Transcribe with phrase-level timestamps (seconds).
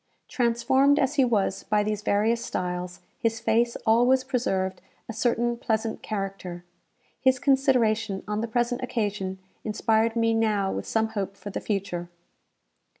[0.27, 6.01] Transformed as he was by these various styles, his face always preserved a certain pleasant
[6.01, 6.65] character.
[7.19, 12.09] His consideration on the present occasion inspired me now with some hope for the future.